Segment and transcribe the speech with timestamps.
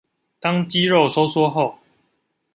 [0.39, 1.77] 當肌肉收縮後